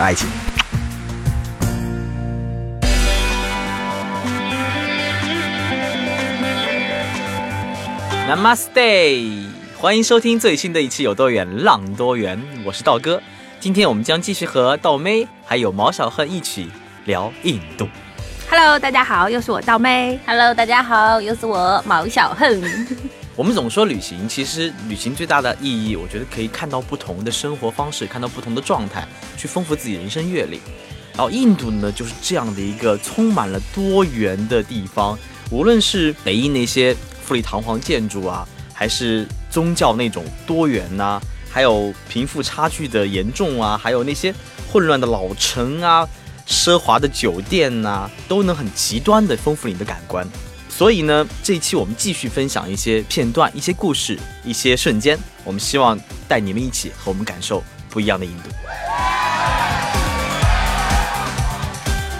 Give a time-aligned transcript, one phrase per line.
[0.00, 0.28] 爱情。
[8.28, 9.44] Namaste，
[9.78, 13.22] 欢迎收听最新的一期《有多远浪多远》，我是道哥。
[13.60, 16.68] 今天我们将继续和道妹还有毛小恨一起
[17.04, 17.86] 聊印度。
[18.50, 20.18] Hello，大家好，又是我道妹。
[20.26, 22.60] Hello，大家好，又是我毛小恨。
[23.36, 30.58] 我们总说旅行，其实旅行最大的意义，我觉得可以看到不同的生活方式，看到不同的状态，去丰富自己人生阅历。
[31.12, 35.18] 然后印度呢，就是这样的一个充满了多元的地方，
[35.50, 44.34] 无论是北印那些富丽堂皇建筑啊，还是宗教那种多元呐、还有贫富差距的严重啊，还有那些
[44.72, 46.08] 混乱的老城啊，
[46.48, 50.26] 奢华的酒店呐、都能很极端的丰富你的感官。
[50.76, 58.50] 所以呢，这一期我们继续分享一些片段、一些故事、一些瞬间，我们希望带你们一起和我们感受不一样的印度。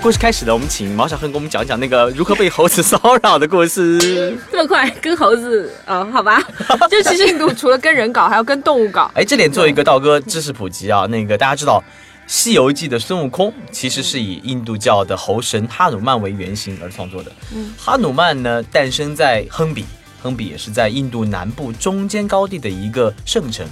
[0.00, 4.34] 故事开始了，我们请毛小恨给我们讲讲那个如何被猴子骚扰的故事。
[4.50, 6.42] 这么快跟猴子哦，好吧，
[6.90, 9.10] 就其实印度除了跟人搞，还要跟动物搞。
[9.12, 11.84] 哎，这点做一个道哥知识普及啊，那个大家知道，
[12.26, 17.30] 《西游记》的孙悟空其实是以印度教的猴神哈努曼为原型而创作的。
[17.54, 19.84] 嗯哈努曼呢，诞生在亨比，
[20.20, 23.66] 亨比也是在印度南部中间高地的一个圣城。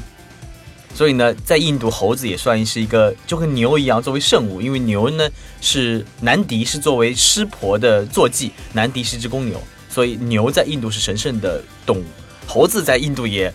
[0.95, 5.29] 所以呢，在印度，猴子也算是一个就跟牛一样作为圣物，因为牛呢
[5.61, 12.05] 是南迪是作为湿婆的坐骑，南迪是一只公牛，所以牛在印度是神圣的动物，
[12.47, 13.53] 猴子在印度也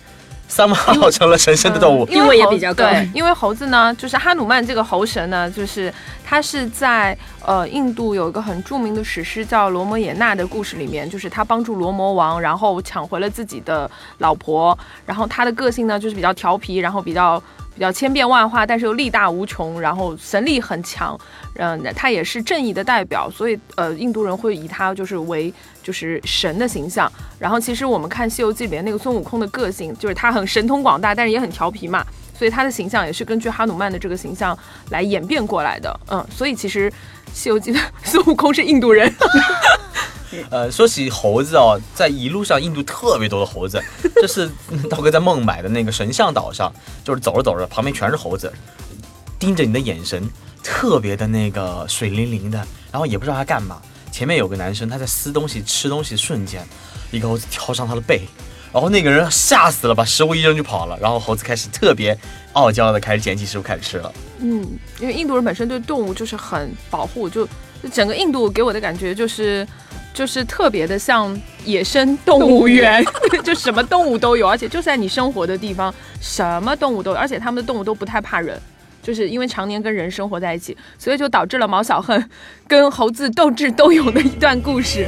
[0.50, 2.08] somehow 成了神圣的动物。
[2.08, 5.94] 因为也比较高对，因为猴子呢，就是哈努曼这个猴神呢，就是
[6.26, 17.42] 他是在呃印度有一个很著名的史诗叫《罗摩衍那》的故事里面，就是他帮助罗摩王，然后抢回了自己的老婆，然后他的个性呢就是比较调皮，然后比较。
[17.80, 21.18] 比较千变万化，但是又力大无穷，然后神力很强，
[21.56, 25.52] 嗯，他也是正义的代表，所以呃，印度人会以他就是为
[25.82, 27.10] 就是神的形象。
[27.40, 32.06] 然后其实我们看《西游记》里面那个孙悟空的个性，就是他很神通广大，但是也很调皮嘛，
[32.38, 34.58] 所以他的形象也是根据哈努曼的这个形象
[34.90, 35.98] 来演变过来的。
[36.10, 36.92] 嗯，所以其实
[37.34, 39.10] 《西游记》的 孙悟空是印度人。
[40.50, 43.82] 呃，说起猴子哦，在一路上印度特别多的猴子，
[44.16, 44.50] 这是
[44.90, 46.72] 道哥在孟买的那个神像岛上，
[47.04, 48.52] 就是走着走着，旁边全是猴子，
[49.40, 50.30] 盯着你的眼神
[50.64, 52.58] 特别的那个水灵灵的，
[52.92, 53.82] 然后也不知道他干嘛。
[54.12, 56.68] 前面有个男生他在撕东西、吃东西瞬间，
[57.12, 58.22] 一个猴子跳上他的背，
[58.72, 62.18] 然后那个人吓死了，把食物一扔就跑了，然后猴子开始特别
[62.54, 64.14] 傲娇的开始捡起食物开始吃了。
[64.40, 64.66] 嗯，
[65.00, 67.48] 因为印度人本身对动物就是很保护，就
[67.92, 69.68] 整个印度给我的感觉就是。
[70.20, 73.02] 就是特别的像野生动物园，
[73.42, 78.62] 就什么动物都有，而且就在你生活的地方，什么动物都有，而且他们的动物都不太怕人，
[79.02, 82.30] 就是因为常年跟人生活在一起，所以就导致了毛小恨
[82.68, 85.08] 跟猴子斗智斗勇的一段故事。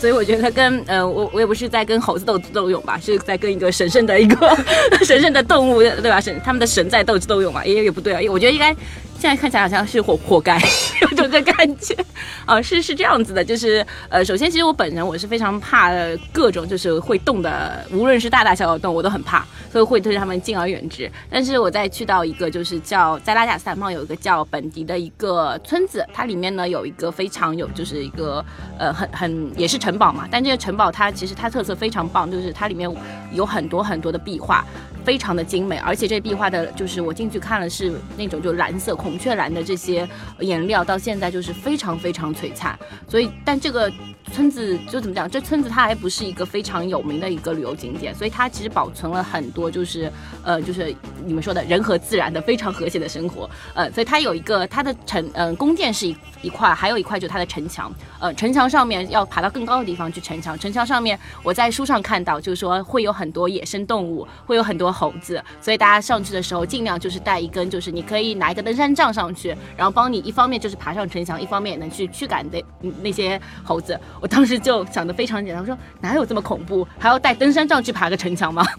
[0.00, 4.58] 所以我觉得跟呃，我我也不是在跟猴子斗智斗勇吧，是在跟一个神圣的一个
[5.06, 6.20] 神圣的动物，对吧？
[6.20, 8.74] 神他们的神在斗智斗勇嘛，也也不对啊，我觉得应该
[9.16, 10.58] 现在看起来好像是活活该，
[11.02, 11.96] 有种这感觉
[12.44, 15.90] 啊，是是这样子的，就是呃，首先其实我本人我是非常怕
[16.32, 21.10] 各种就是会动的，无论是大大小小动物我都很怕，所以会对他们敬而远之。
[21.30, 28.44] 但是我再去到一个就是叫在拉贾斯坦邦有一个叫本迪的一个村子，它里面呢有一个非常有就是一个
[28.78, 32.90] 呃很很也是城堡嘛，但这个城堡它其实它特色非常棒，就是它里面
[33.32, 34.64] 有很多很多的壁画。
[35.04, 40.08] 非常的精美，而且这壁画的，就是我进去看了是那种就蓝色孔雀蓝的这些
[40.40, 42.78] 颜料，到现在就是非常非常璀璨。
[43.08, 43.90] 所以，但这个
[44.32, 45.28] 村子就怎么讲？
[45.28, 50.10] 这村子它还不是一个非常有名的一个旅游景点，所以它其实保存了很多，就是
[50.44, 53.48] 呃，就是你们说的人和自然的非常和谐的生活。
[53.74, 57.92] 呃，所以它有一个它的城，嗯、呃，宫殿是一一块，还有一块就是它的城墙。
[58.18, 60.58] 呃，城墙上面要爬到更高的地方去城墙。
[60.58, 72.62] 城墙上面我在书上看到，就是说会有很多野生动物，会有很多猴子，所以大家上去的时候尽量就是带一根，就是你可以拿一个登山杖上去，然后帮你一方面就是爬上城墙，一方面也能去驱赶那
[73.00, 73.98] 那些猴子。
[74.20, 78.62] 我当时就想的非常简单，我说哪有这么恐怖，还要带登山杖去爬个城墙吗？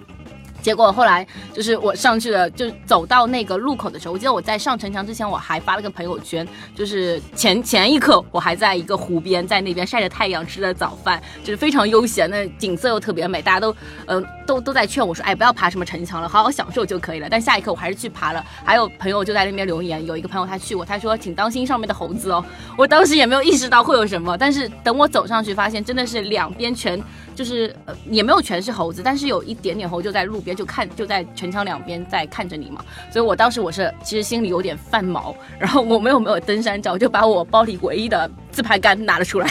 [0.61, 13.75] 结果后来就是我上去了，就走到那个路口的时候，我记得我在上城墙之前，我还发了个朋友圈，就是前前一刻我还在一个湖边，在那边晒着太阳，吃着早饭，就是非常悠闲，那景色又特别美，大家都
[14.05, 14.21] 呃
[14.51, 17.27] 都都在劝我说，哎，不要爬什么城墙了，好好享受就可以了。
[17.29, 22.43] 但下一刻我还是去爬了，还有朋友就在那边留言，有一个朋友他去过，他说请当心上面的猴子哦。
[22.77, 27.01] 我当时也没有意识到会有什么，但是等我走上去，发现真的是两边全。
[27.33, 39.47] 就是呃也没有全是猴子，但是有一点点猴就在路边就看就在城墙两边在看着你嘛，所以我当时我是其实心里有点犯毛，然后我没有没有登山杖，就把我包里唯一的自拍杆拿了出来，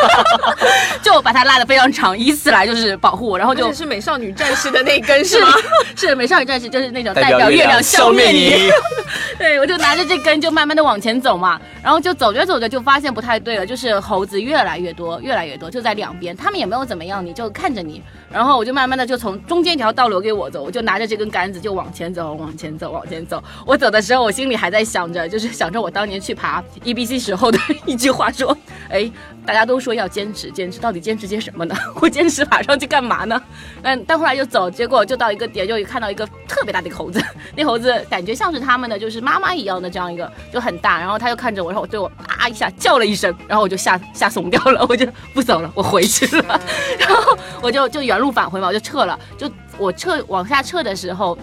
[1.02, 5.48] 就把它拉的非常长，以此来就是保护我，然后就是美少女战士的那根是吗？
[5.96, 8.70] 是美少女战士，就是那种代表月亮消灭你，
[9.38, 16.80] 对我就拿着这根就慢慢的往前走嘛，然后就走着走着就发现不太对了，就是猴子越来越多越来越多，就在两边，他们也没有。
[16.90, 17.24] 怎么样？
[17.24, 18.02] 你就看着你，
[18.32, 23.40] 然后我就慢慢的就从中间一条道留给我走，我就拿着这根杆子就往前走，往前走，往前走。
[23.64, 27.56] 我走的时候，我心里还在想着，就是想着我当年去爬 E B C 时候的
[27.86, 28.56] 一句话，说，
[28.88, 29.10] 哎，
[29.46, 31.74] 大家都说要坚持，坚持，到底坚持些什么呢？
[32.00, 33.40] 我坚持爬上去干嘛呢？
[33.82, 37.22] 嗯，但后来就走，结果就到一个点，就看到一个特别大的猴子，
[37.56, 40.98] 那猴子感觉像是他们的，就是妈妈一样的这样一个，就很大。
[40.98, 46.60] 然后他就看着我，然后对我啊一下叫了一声，然后我就吓吓怂掉了，我就不走了，我回去了。
[46.98, 49.18] 然后我就就原路返回嘛，我就撤了。
[49.36, 51.36] 就我撤往下撤的时候，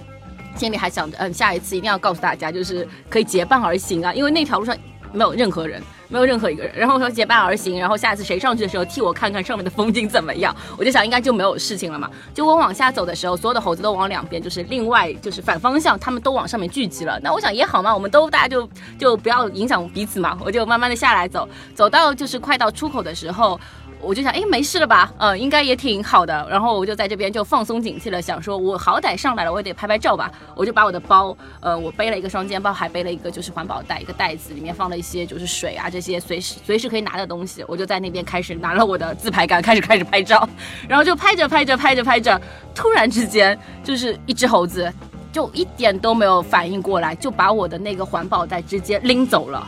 [0.56, 4.76] 心里还想着，嗯，下一次一定要告诉大家，就是可以结伴而行啊，因为那条路上
[5.12, 6.74] 没有任何人，没有任何一个人。
[6.76, 10.56] 然后说结伴而行，然后下次谁上去的时候替我看看上面的风景怎么样。
[10.78, 12.10] 我就想应该就没有事情了嘛。
[12.34, 17.20] 就我往下走的时候，所有的猴子都往两边，就是另外就是反方向，他们都往上面聚集了。
[17.22, 20.38] 那我想也好嘛，我们都大家就就不要影响彼此嘛。
[20.44, 23.60] 我就慢慢的下来走，走到就是快到出口的时候。
[24.00, 25.12] 我就想，哎，没事了吧？
[25.18, 26.48] 嗯，应该也挺好的。
[26.50, 30.32] 然后我就在这边就放松警惕了，想说，我好歹上来了，我也得拍拍照吧。
[30.56, 37.66] 我就把我的包，呃，我背了一个双肩包，还背了一个就是环保袋，一个袋子里面放了一些就是水啊这些随时随时可以拿的东西。
[37.68, 40.48] 我就在那边开始拿了我的自拍杆，开始开始拍照。
[40.88, 42.40] 然后就拍着拍着拍着拍着，
[42.74, 44.94] 突然之间就是一只猴子。
[45.32, 49.68] 就一点都没有反应过来，就把我的那个环保袋直接拎走了。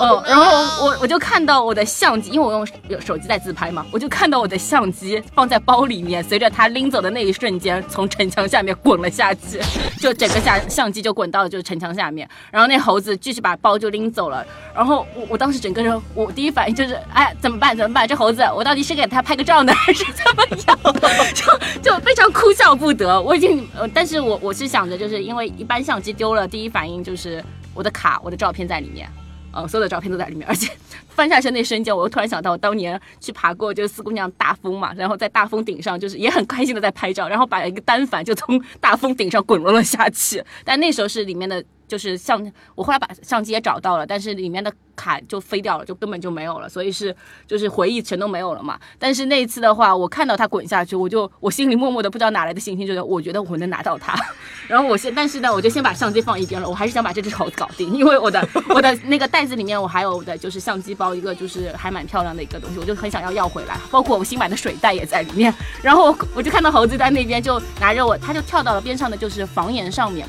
[0.00, 9.60] 哦，然后我我就看到我的相机，因为我用手机在自拍嘛，我就看到我的相机放在包里面，随着他拎走的那一瞬间，从城墙下面滚了下去，
[10.00, 12.28] 就整个下相机就滚到了就是城墙下面。
[12.50, 14.44] 然后那猴子继续把包就拎走了。
[14.74, 17.76] 然后我我当时整个人，我第一反应就是，哎，怎么办？
[17.76, 18.08] 怎么办？
[18.08, 20.78] 这猴子，我到底是给他拍个照呢，还是怎么样？
[21.32, 23.20] 就就非常哭笑不得。
[23.22, 25.03] 我已经，呃，但是我我是想着就。
[25.04, 29.06] 就是因为一般相机丢了，第一反应就是我的卡、我的照片在里面，
[29.52, 30.48] 呃，所有的照片都在里面。
[30.48, 30.72] 而且
[31.14, 40.42] 翻下身那瞬间，我又突然想到，我当年去爬过就是四姑娘大峰嘛，然后在大峰顶上就是也很开心的在拍照，然后把一个单反就从大峰顶上滚落了下去。
[40.64, 41.62] 但那时候是里面的。
[41.86, 42.44] 就是相，
[42.74, 47.14] 我后来把相机也找到了，但是里面的卡就飞掉了，就根本就没有了，所以是
[47.46, 48.78] 就是回忆全都没有了嘛。
[48.98, 54.14] 但是那一次的话，我看到它滚下去，我就我心里默默的不知道哪来的信心，就是我觉得我能拿到它。
[54.66, 65.52] 然后我先，但是呢，我就先把相机放一边了，我还是想把这只猴子搞定，因为我的我的那个袋子里面我还有的就是相机包一个，就是还蛮漂亮的一个东西，我就很想要要回来，包括我新买的水袋也在里面。
[65.82, 70.26] 然后我就看到猴子在那边就拿着我，它就跳到了边上的就是房檐上面。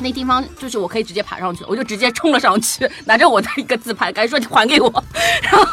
[0.00, 5.04] 那地方就是我可以直接爬上去，我就直接冲了上去，拿着我的一个自拍杆说：“你还给我。”
[5.42, 5.66] 然后，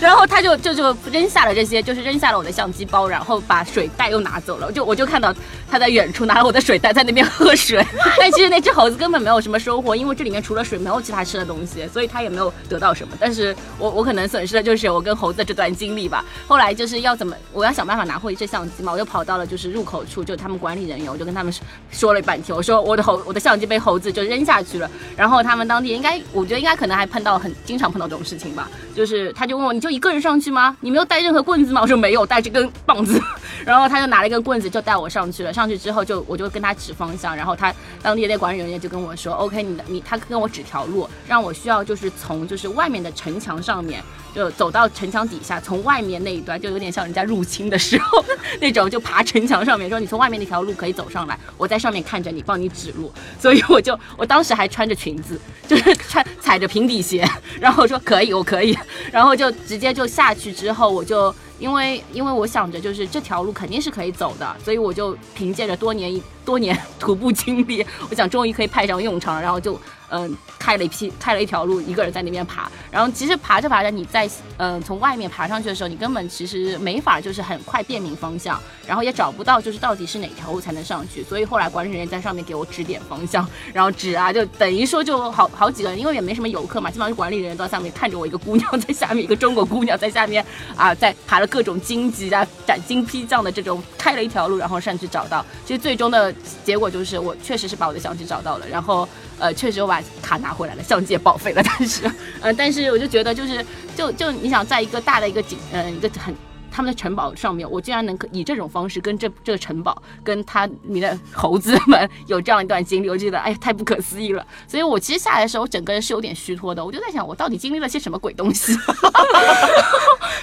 [0.00, 4.72] 然后他就就就扔下了这些，就是扔下了我的相机包，然后把水袋又拿走了。
[4.72, 5.34] 就我就看到
[5.70, 7.84] 他在远处拿了我的水袋在那边喝水。
[8.18, 13.14] 但其实那只猴子根本没有什么收获，因为这里面除了水没有其他吃的东西，所以他也没有得到什么。
[13.20, 16.24] 但是我我可能损失的就是我跟猴子这段经历吧。
[16.46, 21.52] 后来就是要怎么，我要想办法拿回这相机嘛，我就跑到了就是入口处，就他们管理人员，我就跟他们
[21.90, 23.66] 说了半天，我说我的猴我的相机。
[23.66, 28.70] 被猴子就扔下去了，然后他们当地应该，我觉得应该可能还碰到很经常碰到这种事情吧。
[28.94, 30.76] 就是他就问我，你就一个人上去吗？
[30.80, 31.80] 你没有带任何棍子吗？
[31.80, 33.22] 我说没有，带这根棒子。
[33.64, 35.52] 然后他就拿了一根棍子就带我上去了。
[35.52, 44.02] 上去之后就我就跟他指方向，然后他当地的管理人员就跟我说，OK，你的你他跟我指条路，让我需要就是从就是外面的城墙上面
[44.36, 48.24] 就走到城墙底下，从外面那一端就有点像人家入侵的时候
[48.60, 53.12] 那种，就爬城墙上面，说你从外面那条路可以走上来，我在上面看着你，帮你指路。
[53.40, 53.56] 所以。
[53.68, 57.28] 我就我当时还穿着裙子，就是穿踩着平底鞋，
[57.58, 58.78] 然后说可以，我可以，
[59.10, 69.80] 然后就直接就下去之后，我就因为因为我想着就是这条路肯定是可以走的，所以我就凭借着多年多年 徒步经历，我想终于可以派上用场，然后就。
[70.10, 72.70] 嗯，开了一批，开了一条路，一个人在那边爬。
[72.90, 81.22] 然后其实爬着爬着，你在嗯从外面爬上去的时候，你根本其实没法就是很快辨明方向，然后也找不到就是到底是哪条路才能上去。
[81.24, 90.44] 所以后来管理人员在上面给我指点方向，然后指啊，就等于说就好好几个人，因为也没什么游客嘛，基本上是管理人员在下面看着我一个姑娘在下面，一个中国姑娘在下面
[90.76, 95.44] 啊，在爬了各种荆棘啊、斩荆披将的这种开了一条路，然后上去找到。
[95.64, 96.32] 其实最终的
[96.64, 99.08] 结果就是我确实是把我的相机找到了，然后
[99.38, 100.02] 呃确实我把。
[100.22, 103.64] 卡拿回来了，相机也报废了，但是，呃，但是我就觉得，就是，
[103.96, 106.34] 就就你想在一个大的一个景，呃，一个很。
[106.76, 114.46] 他们的城堡上面，我竟然能以这种方式跟这这个城堡，跟他里的猴子们有这样一段经历，我觉得哎呀太不可思议了。
[114.68, 116.84] 所以我其实下来的时候，我整个人是有点虚脱的。
[116.84, 118.76] 我就在想，我到底经历了些什么鬼东西？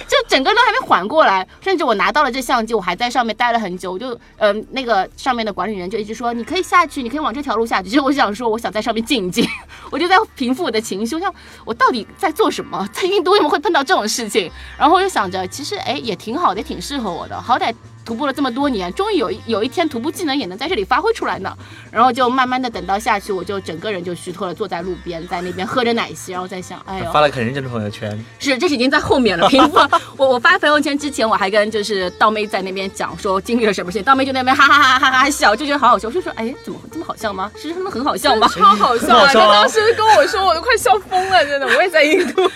[0.08, 3.92] 就整个人都还没缓过来，甚至我拿到了这相机，我还在上面待了很久。
[3.92, 7.88] 我就 嗯，那个上面的管理员就一直说，你可以下去，你可以往这条路下去。
[7.88, 9.48] 其实我想说，我想在上面静一静，
[9.92, 11.14] 我就在平复我的情绪。
[11.14, 11.32] 我想，
[11.64, 12.84] 我到底在做什么？
[12.92, 14.50] 在印度为什么会碰到这种事情？
[14.76, 16.18] 然后我就想着，其实哎也。
[16.23, 17.74] 挺挺好的，挺适合我的，好歹。
[18.04, 21.56] 徒步了这么多年，终于有有一天徒步技能也能在这里发挥出来呢。
[21.90, 28.18] 然后就慢慢的等到下去，我就整个人就虚脱了，坐在路边，在那边喝着奶昔，然后在想，哎呦，发了很认真的朋友圈。
[28.38, 29.48] 是，这是已经在后面了。
[29.48, 29.78] 平复。
[30.16, 36.08] 我我发朋友圈之前，我还跟就是道妹在那边讲说经历了什么事情，道妹就那边哈哈哈哈哈哈笑，就觉得好好笑。
[36.08, 37.50] 我就说，哎，怎么这么好笑吗？
[37.56, 38.48] 是真的很好笑吗？
[38.48, 39.28] 超好笑啊！
[39.32, 41.66] 他当时跟我说，我都快笑疯了，真的。
[41.66, 42.50] 我也在印度，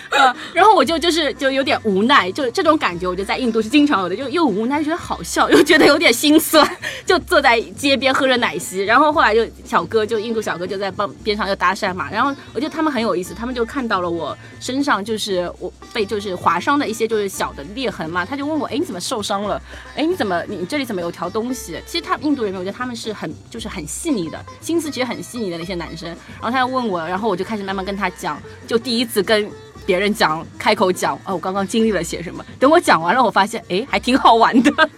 [0.53, 6.09] 然后我就就是就有点无奈，就这种感觉，我就在印度是经常有的，就又无奈，觉得好笑，又觉得有点。
[6.19, 6.69] 心酸，
[7.07, 19.63] 就坐在街边喝着奶昔，然后后来就小哥，就印度小哥就在帮边上就搭讪嘛，然后我觉得他们很有意思，他们就看到了我身上就是我被就是划伤的一些就是小的裂痕嘛，他就问我，哎你怎么受伤了？
[19.95, 21.79] 哎你怎么你这里怎么有条东西？
[21.87, 29.49] 其实他印度人，我觉得他们是很就是很细腻的，心思其实很细腻的那些男生，然后他就问我，然后我就开始慢慢跟他讲，就第一次跟
[29.87, 34.91] 别人讲开口讲，哦我刚刚经历了些什么，等我讲完了，我发现哎还挺好玩的。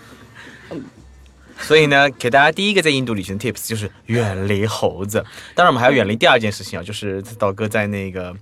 [1.60, 5.24] 所以呢，给大家第一个在印度旅行 tips 就是远离猴子。
[5.54, 8.34] 当然，我们还要远离第二件事情啊，就是道哥在那个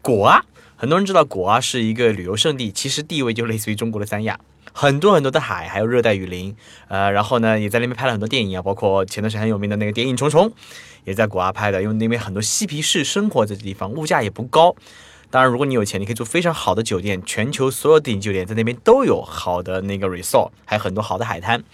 [0.00, 0.44] 果阿。
[0.76, 4.38] 很多人知道果阿是一个旅游胜地，其实地位就类似于中国的三亚，
[4.72, 6.54] 很多很多的海，还有热带雨林。
[6.86, 10.46] 呃，然后呢，也在那边拍了很多电影啊，包括前段时间很有名的那个《谍影重重》，
[11.04, 11.82] 也在果阿拍的。
[11.82, 14.76] 因为那边很多嬉皮士生活在这地方，物价也不高。
[15.30, 21.64] 当然，如果你有钱，你可以住非常好的酒店，全球所有顶级酒店在那边都有好的那个 resort，还有很多好的海滩。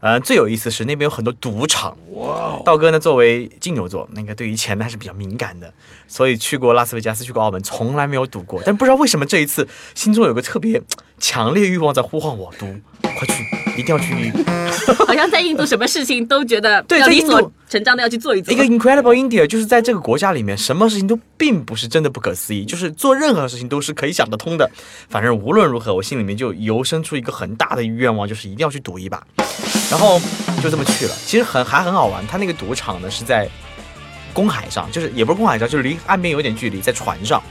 [0.00, 1.96] 呃，最有意思是那边有很多赌场。
[2.12, 2.60] 哇！
[2.64, 5.72] 道哥呢，作为金牛座，那个对于钱呢还是比较敏感的，
[6.08, 8.62] 所以去过拉斯维加斯，去过澳门，从来没有赌过。
[8.64, 10.82] 但不知道为什么这一次，心中有个特别
[11.20, 12.66] 强烈欲望在呼唤我赌，
[13.02, 13.44] 快去，
[13.80, 14.32] 一定要去。
[15.06, 18.52] 好像在印度，什么事情都觉得对，理所成章的要去做一做。
[18.52, 24.68] 一个 Incredible India 就是在这个国家里面，什么事情都并不是真的不可思议，就是做任何事情都是可以想得通的。
[25.08, 29.22] 反正无论如何，我心里面就油生出一个很大的愿望，就是一定要去赌一把。
[29.90, 30.20] 然后
[30.62, 32.26] 就这么去了，其实很还很好玩。
[32.26, 33.48] 他那个赌场呢是在
[34.32, 37.42] 公海上，就是也不是公海上，就是离岸边有点距离，在船上。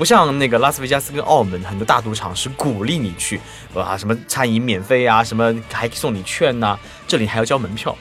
[0.00, 3.38] 不像那个拉斯维加斯跟澳门很多大赌场是鼓励你去，
[3.74, 6.78] 啊什么餐饮免费啊，什么还送你券呐。
[7.06, 7.94] 这里还要交门票，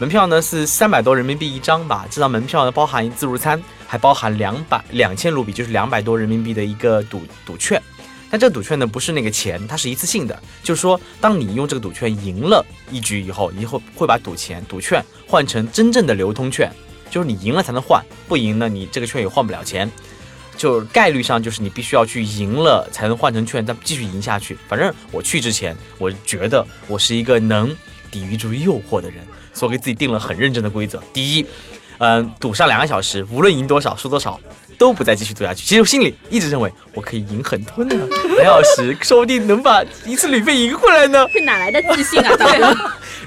[0.00, 2.04] 门票呢是三百多人民币一张吧。
[2.10, 7.80] 这张门票呢包含自助餐，还包含两百两千卢比，就是两百多人民币的一个赌赌券。
[8.28, 10.36] 但这个赌券呢，不是那个钱，它是一次性的。
[10.64, 16.68] 就是说，当你用这个赌券赢了一局以后，以后会把赌钱、赌券换成真正的流通券，
[17.08, 19.88] 就是你赢了才能换，不赢呢，你这个券也换不了钱。
[20.58, 24.58] 就概率上，就是你必须要去赢了才能换成券，再继续赢下去。
[24.68, 27.74] 反正我去之前，我觉得我是一个能
[28.10, 31.02] 抵御住诱惑的人，所以给自己定了很认真的规则。
[31.14, 31.46] 第一，
[31.96, 34.38] 嗯，赌上两个小时，无论赢多少、输多少。
[34.76, 35.64] 都不再继续赌下去。
[35.66, 37.96] 其实我心里一直认为我可以赢很多呢，
[38.36, 41.26] 两小时说不定能把一次旅费赢回来呢。
[41.34, 42.76] 这哪来的自信啊，大哥？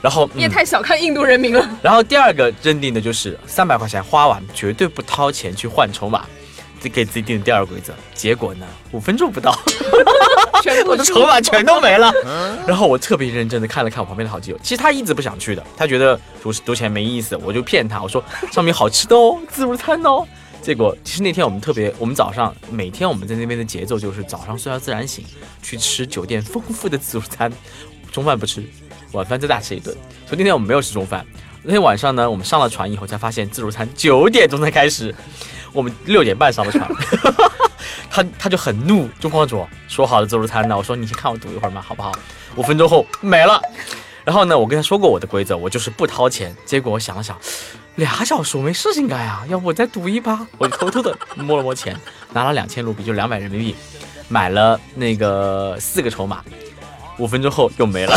[0.01, 1.69] 然后你也太小看印度人民了。
[1.81, 6.40] 然后第二个认定的就是三百块钱花完绝对不掏钱去换筹码，这
[6.89, 7.93] 给自己定的第二个规则。
[8.13, 9.57] 结果呢，五分钟不到，
[10.87, 12.11] 我的筹码全都没了。
[12.67, 17.35] 然后我特别认真的看了看我旁边的好基友，其实他一直不想去的，他觉得赌赌钱没意思。
[17.37, 20.25] 我就骗他，我说上面好吃的哦，自助餐哦。
[20.61, 25.25] 结果其实那天我们特别，我们早上每天我们在那边的节奏就是早上睡到自然醒，
[25.63, 27.51] 去吃酒店丰富的自助餐，
[28.11, 28.63] 中饭不吃，
[29.13, 29.95] 晚饭再大吃一顿。
[30.27, 31.25] 所以那天我们没有吃中饭。
[31.63, 35.13] 那天晚上呢，我们上了船以后才发现自助餐九点钟才开始，
[35.73, 36.87] 我们六点半上的船。
[38.09, 40.77] 他他就很怒，中方主说好的自助餐呢？
[40.77, 42.11] 我说你先看我赌一会儿嘛，好不好？
[42.55, 43.61] 五分钟后没了。
[44.25, 46.55] 然后呢，我跟他说过我的规则，我就是不掏钱。
[46.65, 47.37] 结果我想了想，
[47.95, 50.45] 俩小时我没事情干呀，要不我再赌一把？
[50.57, 51.97] 我就偷偷的摸了摸钱，
[52.33, 53.75] 拿了两千卢比，就两百人民币，
[54.27, 56.43] 买了那个四个筹码。
[57.17, 58.15] 五分钟后又没了。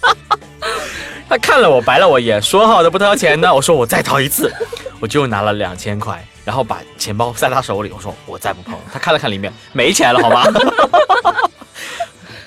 [1.28, 3.52] 他看了我，白了我一眼，说好的不掏钱呢？
[3.54, 4.52] 我说我再掏一次，
[5.00, 8.74] 我就拿了两千块，然后把钱包塞他手里，我说我再不碰。
[8.92, 10.46] 他看了看里面，没钱了，好吧？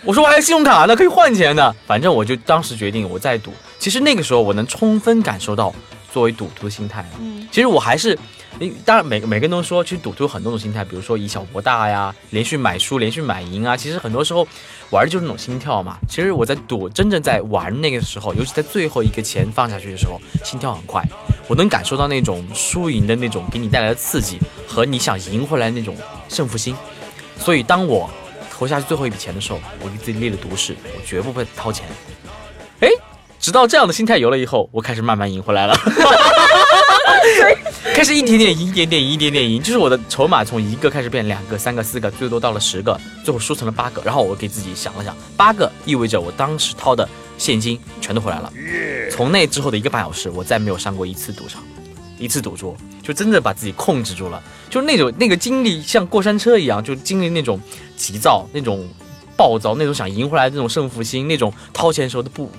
[0.04, 1.76] 我说我还有信用卡呢，可以换钱的。
[1.88, 3.52] 反正我就当时决定我再赌。
[3.80, 5.74] 其实那个时候我能充分感受到
[6.14, 7.08] 作为赌徒的心态。
[7.20, 8.18] 嗯，其实我还是，
[8.86, 13.76] 当然每每个人都说，其实赌徒有很多种心态，比如说以小博大呀，连续买输，连续买赢啊。
[13.76, 14.48] 其实很多时候
[14.90, 15.98] 玩的就是那种心跳嘛。
[16.08, 21.04] 其实我在赌，真正在玩那个时候，尤其在最后一个钱放下去的时候，心跳很快，
[21.48, 25.96] 我能感受到那种输赢的那种给你带来的刺激和你想赢回来那种
[26.30, 26.76] 胜负心。
[27.38, 28.10] 所以当我。
[28.58, 31.86] 投下去最后一笔钱的时候，我给自己立了毒誓，我绝不会掏钱。
[32.80, 32.88] 哎，
[33.38, 35.76] 直到这样的心态有了以后，我开始慢慢赢回来了，
[37.96, 44.02] 开始一点点赢，一点点赢，一点点赢，就是我的筹码从一个开始变两个、三个、四个，最多到了十个，最后输成了八个。
[44.04, 48.52] 然后我给自己想了想，八个意味着我当时掏的现金全都回来了。
[49.10, 51.64] 从那之后的一个半小时，我再没有上过一次赌场。
[52.20, 57.58] 一次赌桌，就真的把自己控制住了，就是那种那个经历像过山车一样，就经历那种
[57.96, 58.86] 急躁、那种
[59.38, 62.52] 暴躁、那种想赢回来的那种胜负心，那种掏钱时候的不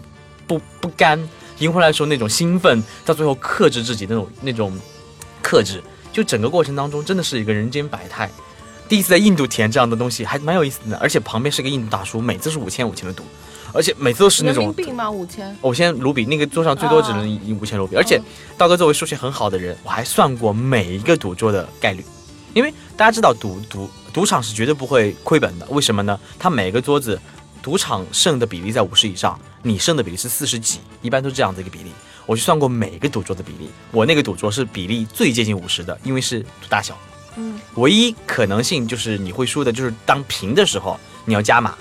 [0.47, 1.23] 不不甘，
[1.59, 4.73] 赢回来的时候那种兴奋，到最后克制自己那种那种
[5.47, 5.81] 克制，
[6.13, 8.29] 就整个过程当中真的是一个人间百态。
[8.89, 13.23] 第一次在印度体验这样的东西，还蛮有意思的，而且旁边是个印度大叔，每次是五千五千的赌。
[13.73, 15.09] 而且每次都是那种人民币吗？
[15.09, 17.95] 五千，五千卢比，那个桌上最多只能赢五千卢比。
[17.95, 18.21] 而且
[18.59, 22.05] 道哥作为数学很好的人，我还算过每一个赌桌的概率，
[22.55, 25.67] 因为大家知道赌赌赌场是绝对不会亏本的。
[25.71, 26.19] 为什么呢？
[26.39, 27.21] 他每个桌子
[27.63, 31.93] 赌场胜的比例在五十以上，你胜的比例是四十几，一般都是这样的一个比例。
[32.27, 36.99] 我去算过每个赌桌的比例，我那个赌桌是比例最接近五十的，因为是赌大小。
[37.37, 41.75] 嗯，唯一可能性就是你会输的，就是当平的时候你要加码。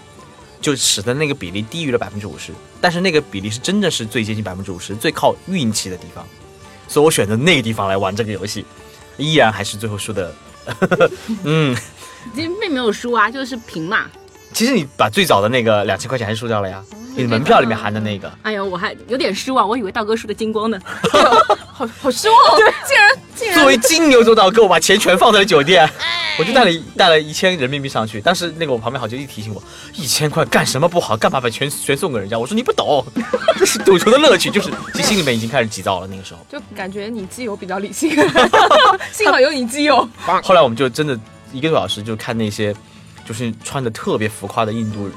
[0.61, 6.25] 就使得那个比例低于了百分之五十，但是那个比例是真的是最接近百分之五十，最靠运气的地方，
[6.87, 8.65] 所以我选择那个地方来玩这个游戏，
[9.17, 10.33] 依然还是最后输的。
[11.43, 11.75] 嗯，
[12.33, 14.09] 其实并没有输啊，就是平嘛。
[14.53, 16.83] 其实你把最早的那个两千块钱还是输掉了呀，
[17.15, 18.31] 你门票里面含的那个。
[18.43, 20.79] 哎呦，我还有点失望，我以为道哥输的精光呢，
[21.71, 22.57] 好好失望。
[22.57, 25.89] 对， 竟然竟然作为金牛座道哥，我把钱全放在了酒店。
[26.37, 32.37] 我就带了带了一千人民币上去，当时那个我旁边好就一提醒我，一千块干什么不好，干嘛把全全送给人家？
[32.37, 33.05] 我说你不懂，
[33.57, 36.07] 这是赌球的乐趣，就是其实心里面已经开始急躁了。
[36.07, 38.11] 那个时候就感觉你基友比较理性，
[39.13, 40.05] 幸好有你基友。
[40.43, 41.17] 后来我们就真的
[41.53, 42.75] 一个多小时就看那些，
[43.25, 45.09] 就是穿的特别浮夸的印度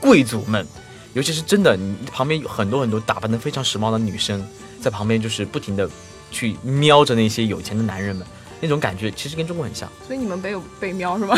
[0.00, 0.66] 贵族们，
[1.14, 4.44] 尤其是真的，你旁边有很多很多打扮的非常时髦的女生
[4.80, 5.88] 在旁边，就是不停的
[6.30, 8.26] 去瞄着那些有钱的男人们。
[8.64, 11.36] 那种感觉其实跟中国很像，所以你们没有被瞄是吗？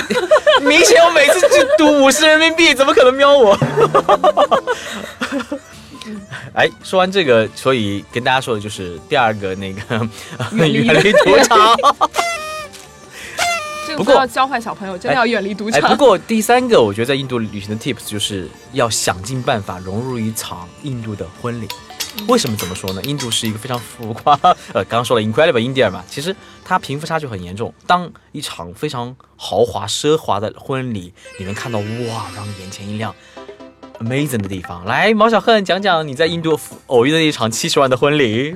[0.60, 3.58] 明显我每次去赌五十人民币，怎么可能瞄我？
[6.52, 10.06] 哎，说完这个，所以跟大家说的就是第二个那个
[10.66, 11.74] 远离赌场。
[13.96, 15.90] 不过要教坏小朋友，真的要远离赌场。
[15.90, 21.68] 不过第三个，我觉得在印度旅行的 tips 就是要想尽办法融入一场印度的婚礼。
[22.28, 23.02] 为什么这么说呢？
[23.02, 24.38] 印度是一个非常浮夸，
[24.72, 27.74] 呃，刚刚说了 incredible India 嘛，其实它贫富差距很严重。
[27.88, 33.12] 当一场非常豪华奢华的婚礼，你能看到哇，让你眼前一亮。
[34.00, 38.54] Amazing 的地方，来毛小恨讲讲你在印度偶遇的一场七十万的婚礼！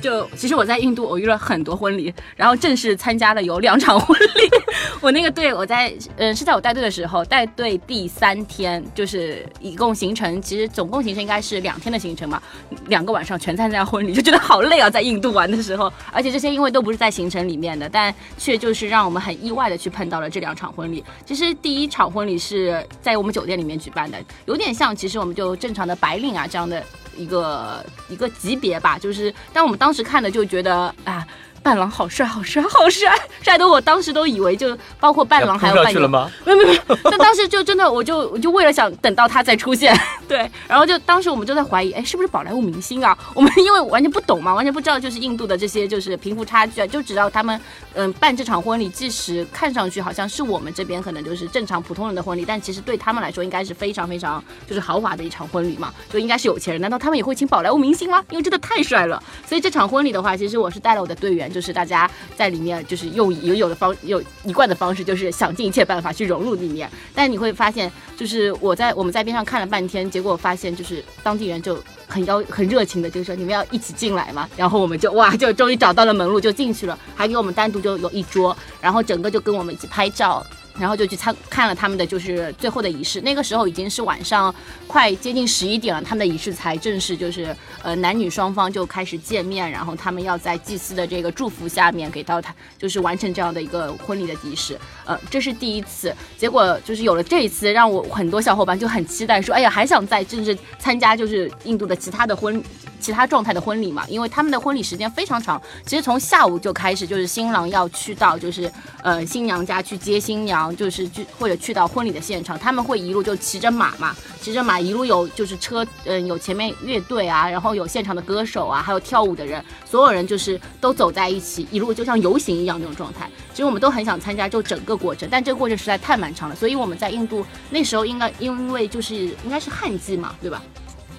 [0.00, 4.50] 就其实我在印度偶遇了很多婚礼，然后正式参加的有两场婚礼。
[5.02, 12.42] 我那个队，我在嗯是在我带队的时候，带队第三天，就是一共行程，其实总共行程应该是两天的行程嘛，
[12.86, 21.04] 两个晚上全参加婚礼，就觉得好累啊，在印度玩的时候，而且这些因为都不是在行程里面的，但却就是让我们很意外的去碰到了这两场婚礼。
[21.24, 24.18] 其实第一场婚礼是在我们酒店里面举办的。
[24.46, 26.82] 有点像，其实我们就正常的白领啊这样的
[27.16, 31.26] 一个一个级别吧，就是但我们当时看的就觉得啊。
[31.66, 36.08] 伴郎好帅，好帅，好帅，帅的我当时都以为就包括伴郎还有伴娘，
[36.44, 39.92] 没有没有， 但当时就真的我就我就为了想等到他再出现，
[40.28, 43.18] 对，然后就当时我们就在怀疑，哎，是不是宝莱坞明星啊？
[43.34, 47.60] 我们因为完全不懂嘛，完全不知道就是印度的这些就是贫富差距啊，就知道他们
[47.94, 56.80] 嗯办这场婚礼，即使看上去好像是我们这边可能就是正常普通人的婚礼，但其实对他们来说应该是非常非常就是豪华的一场婚礼嘛，就应该是有钱人。
[56.80, 58.22] 难道他们也会请宝莱坞明星吗？
[58.30, 59.20] 因为真的太帅了。
[59.44, 61.50] 所以这场婚礼的话，其实我是带了我的队员。
[61.56, 66.86] 就是大家在里面就是用已有的方有一贯的方式，就是想尽一切办法去融入里面。
[67.14, 74.46] 但你会发现，就是我在我们在边上看了半天，结果发现就是当地人就很要很热情的，就是说你们要一起进来嘛。
[74.54, 80.44] 然后我们就哇，就终于找到了门路，就进去了，还给我们单独就有一桌，然后整个就跟我们一起拍照。
[80.78, 84.54] 然后就去参看了他们的就是最后的仪式，那个时候已经是晚上
[84.86, 102.62] 快接近十一点了，他们的仪式才正式就是呃男女双方就开始见面，然后他们要在祭司的这个祝福下面给到他就是完成这样的一个婚礼的仪式，呃这是第一次，结果就是有了这一次，让我很多小伙伴就很期待说，哎呀还想再正式参加就是印度的其他的婚。
[103.00, 108.70] 其他状态的婚礼嘛，因为他们的婚礼时间非常长，其实从下午就开始，就是新郎要去到就是
[109.02, 123.30] 呃新娘家去接新娘，就是去或者去到婚礼的现场，他们会一路就骑着马嘛，骑着马一路有就是车，嗯有前面乐队啊，然后有现场的歌手啊，还有跳舞的人，所有人就是都走在一起，一路就像游行一样那种状态。
[123.52, 130.62] 其实我们都很想参加就整个过程，但这个过程实在太漫长了，所以我们在印度那时候应该因为就是应该是旱季嘛，对吧？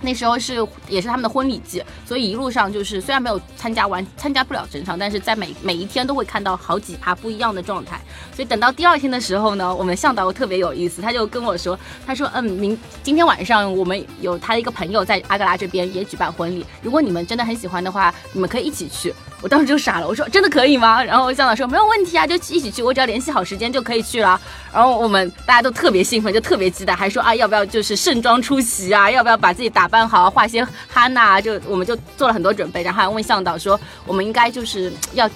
[0.02, 8.00] 那时候是也是他们的婚礼季，所以一路上就是虽然没有参加完，参加不了整场，但是在每每一天都会看到好几趴不一样的状态。
[8.36, 19.14] 所以等到第二天的时候呢，我们向导特别有意思，他就跟我说，他说嗯，明今天晚上我们有他的一个朋友在阿格拉这边也举办婚礼，如果你们真的很喜欢的话，你们可以一起去。
[19.42, 21.04] 我当时就傻了，我说真的可以吗？
[21.04, 24.40] 然后向导说没有问题啊，就一起去，我只要联系好时间就可以去了。
[24.74, 35.30] 然后我们大家都特别兴奋，就特别期待，还说啊要不要就是盛装出席啊， 要不要把自己打扮好，画些哈娜，就我们就做了很多准备，然后还问向导说我们应该就是要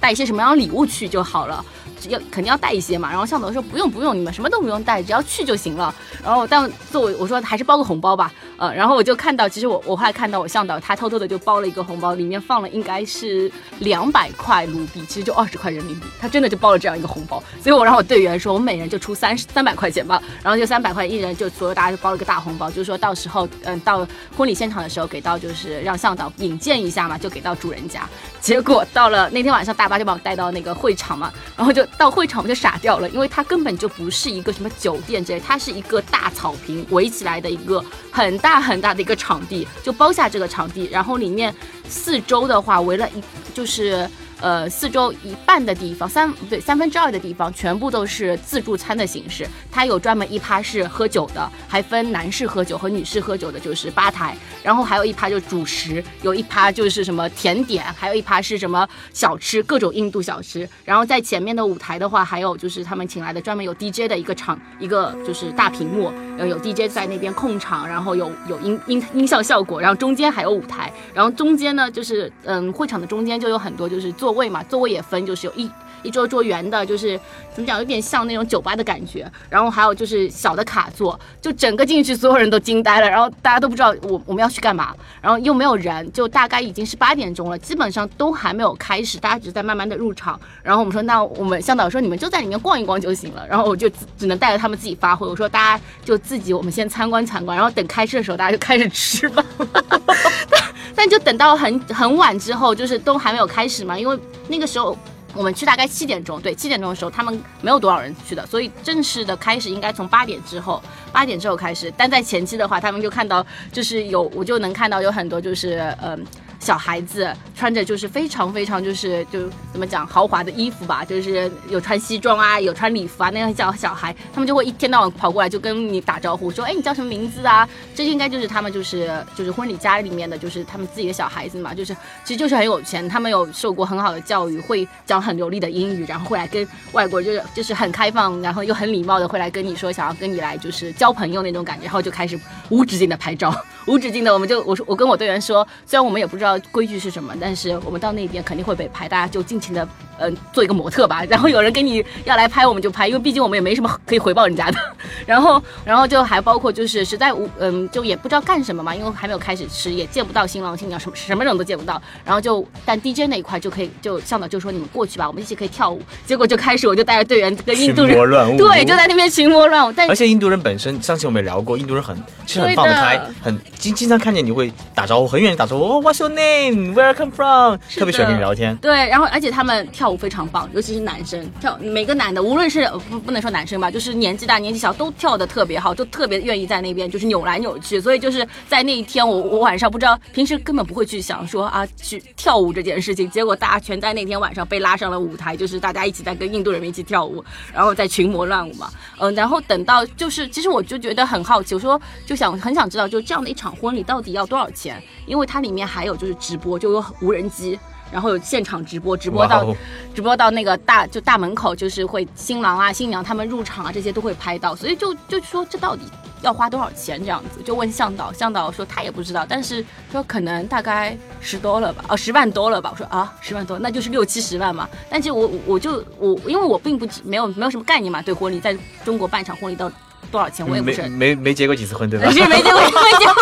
[0.00, 1.64] 带一些什么样的礼物去就好了。
[2.08, 5.94] 要肯定要带一些嘛，然后向导说不用不用，你们什么都不用带，只要去就行了。
[6.24, 17.42] 然后但作为我说还是包个红包吧，呃，然后我就看到，其实我我后来看到我向导他偷偷的就包了一个红包，里面放了应该是两百块卢比，其实就二十块人民币，他真的就包了这样一个红包。
[17.62, 28.08] 所以我让我队员说，我们每人就出三三百块钱吧，然后就三百块一人就所有大家就包了个大红包，就是说到时候嗯到婚礼现场的时候给到就是让向导引荐一下嘛，就给到主人家。
[28.40, 31.86] 结果到了那天晚上，大巴就把我带到那个会场嘛，然后就。
[31.98, 41.54] 到会场我就傻掉了，因为它根本就不是一个什么酒店之类，它是一个大草坪围起来的一个很大很大的一个场地，就包下这个场地，然后里面
[41.88, 43.22] 四周的话围了一
[43.54, 44.08] 就是。
[44.42, 49.46] 呃，四周一半的地方，三对三分之二的地方，全部都是自助餐的形式。
[49.70, 54.36] 它有专门一趴是喝酒的，还分男士喝酒和女士喝酒的，就是吧台。
[54.62, 60.68] 然后还有一趴就是主食，有一趴就是什么甜点，还有一趴是什么小吃，各种印度小吃。
[60.84, 75.70] 然后在前面的舞台的话，还有就是他们请来的专门有 DJ 的一个场，一个就是大屏幕，呃，有 DJ 在那边控场，然后有有音音音效效果，然后中间还有舞台，然后中间呢就是嗯，会场的中间就有很多就是位嘛，座位也分，就是有一
[76.02, 77.18] 一桌桌圆的，就是
[77.54, 79.30] 怎么讲，有点像那种酒吧的感觉。
[79.48, 83.08] 然后还有就是小的卡座，就整个进去，所有人都惊呆了。
[83.08, 90.40] 然后大家都不知道我我们要去干嘛，然后又没有人，就大概已经是八点钟了，基本上都还没有开始，大家只是在慢慢的入场。
[90.62, 93.46] 然后我们说，那我们向导说你们就在里面逛一逛就行了。
[93.48, 93.88] 然后我就
[94.18, 95.26] 只能带着他们自己发挥。
[95.26, 99.44] 我说大家就自己，我们先参观参观，然后等开吃的时候，大家就开始吃吧。
[100.94, 104.96] 但但就等到很很晚之后，就是都还没有开始嘛，因为那个时候
[105.34, 111.92] 我们去大概七点钟，对，七点钟的时候他们没有多少人去的，所以正式的开始应该从八点之后，八点之后开始。
[111.96, 116.26] 但在前期的话，他们就看到就是有，我就能看到有很多就是嗯。
[116.62, 127.68] 小孩子穿着就是非常非常就是就怎么讲豪华的衣服吧，就是有穿西装啊，有穿礼服啊，那样叫小孩，他们就会一天到晚跑过来就跟你打招呼，说哎你叫什么名字啊？
[127.96, 131.92] 这应该就是他们就是就是婚礼家里面的就是他们自己的小孩子嘛，就是
[132.24, 143.52] 其实就是很有钱，他们有受过很好的教育，会讲很流利的英语，然后会来跟外国人就是就是很开放，然后又很礼貌的会来跟你说想要跟你来就是交朋友那种感觉，然后就开始无止境的拍照。
[143.86, 149.86] 无止境的，我们就我说我跟我队员说，虽然我们也不知道规矩是什么，但是我们到那边肯定会被拍，大家就尽情的
[150.18, 151.24] 嗯做一个模特吧。
[151.28, 154.78] 然后有人给你要来拍，我们就拍，因为毕竟我们也没什么可以回报人家的。
[155.26, 162.00] 然后然后就还包括就是实在无嗯就也不知道干什么嘛，因为还没有开始吃，也见不到新郎新娘，什么什么人都见不到。
[162.24, 166.00] 然后就但 DJ 那一块就可以就向导就说你们过去吧，我们一起可以跳舞。
[166.26, 168.16] 结果就开始我就带着队员跟印度人
[168.56, 169.92] 对就在那边群魔乱舞。
[169.92, 172.16] 但而且印度人本身上期我们也聊过，印度人很
[172.46, 173.58] 其实很放得开，很。
[173.82, 176.94] 经经常看见你会打招呼，很远打招呼，哦，What's your name?
[176.94, 177.78] Where come from?
[177.98, 178.76] 特别喜欢跟你聊天。
[178.76, 180.12] 对，然后而且他们跳舞。
[180.12, 187.98] 舞非常棒，尤其是男生跳，每个男的无论是不不能说男生吧，就是年纪大年纪小都跳的特别好，就特别愿意在那边就是扭来扭去。
[187.98, 197.42] 所以就是在那一天，我我晚上不知道平时根本不会去想说啊去跳舞这件事情，结果大家全在那天晚上被拉上了舞台，就是大家一起在跟印度人民一起跳舞，
[197.72, 198.90] 然后在群魔乱舞嘛。
[199.18, 205.02] 嗯，然后等到就是其实我就觉得很好奇，我说就想很想知道，就这样的一场婚礼到底要多少钱？
[205.26, 207.78] 因为它里面还有就是直播，就有无人机。
[208.12, 209.74] 然后有现场直播，直播到，
[210.14, 214.76] 直播到那个大就大门口，就是会新郎啊、新娘他们入场啊，这些都会拍到。
[214.76, 216.02] 所以就就说这到底
[216.42, 217.62] 要花多少钱这样子？
[217.62, 222.90] 就问向导，向导说他也不知道，但是说可能大概十多了吧，哦，十万多了吧。
[222.92, 224.86] 我说啊，十万多，那就是六七十万嘛。
[225.08, 229.90] 但是我我就我因为我并不没有没有什么概念嘛，对婚礼在中国办场婚礼到。
[230.30, 232.30] 多少钱我也不是没没结过几次婚对吧？
[232.30, 233.34] 是没结过 没结过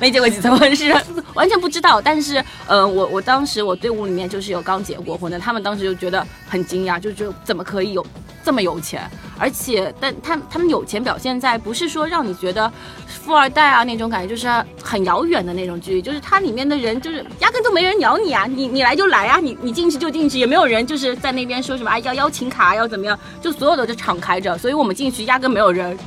[0.00, 0.94] 没结过几次婚是
[1.34, 2.00] 完全不知道。
[2.00, 8.04] 但是呃我我当时我队伍里面就是有刚结过婚的，他们当时就觉得很惊讶，就觉得怎么可以有
[8.44, 9.08] 这么有钱？
[9.38, 12.70] 而且但他他们有钱表现在不是说让你觉得
[13.06, 14.48] 富二代啊那种感觉，就是
[14.82, 25.98] 很遥远的那种距离，就是它里面的人就是压根都没人鸟你啊，你你来就来啊，你你进去就进去，也没有人就是在那边说什么啊要邀请卡要怎么样，就所有的就敞开着，所以我们进去压根没有人。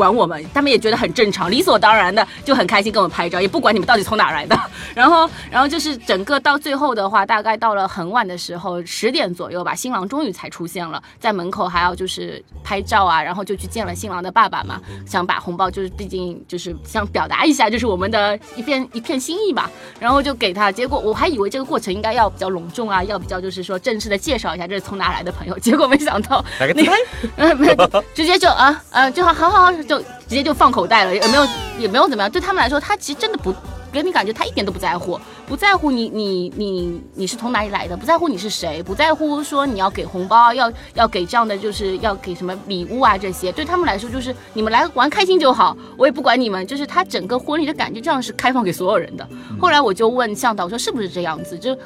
[0.00, 4.58] 管我们，他们也觉得很正常，理所当然的就很开心跟我们拍照，也不管你们到底从哪来的。
[4.96, 20.72] 然后，然后就是整个到最后的话，大概到了很晚的时候，十点左右吧，新郎终于才出现了，在门口还要就是拍照啊，然后就去见了新郎的爸爸嘛，想把红包就是毕竟就是想表达一下，就是我们的一片一片心意吧，然后就给他。
[20.72, 26.92] 结果我还以为这个过程应该要比较隆重啊，要比较就是说正式的介绍一下这是从哪来的朋友，结果没想到那个
[27.36, 29.72] 呃， 直接就啊嗯就好好好。
[29.90, 31.46] 就直接就放口袋了，也没有
[31.80, 32.30] 也没有怎么样。
[32.30, 33.52] 对他们来说，他其实真的不
[33.92, 43.50] 给你感觉，他一点都不在乎，不在乎你你你你是从哪里来的，不在乎你是谁，不在乎说你要给红包，要要给这样的就是要给什么礼物啊这些。
[43.50, 46.64] 对他们来说，就是你们来玩开心就好，我也不管你们。
[46.64, 49.28] 就是他整个婚礼的感觉，这样是开放给所有人的。
[49.60, 51.58] 后来我就问向导说，是不是这样子？
[51.58, 51.76] 就。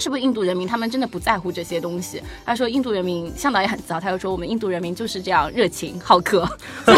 [0.00, 2.22] 是不是印度人民他们真的不在乎这些东西？
[2.44, 6.46] 他说印度人民向导也很糟，他又说我们印度人民就是这样热情好客，
[6.86, 6.94] 所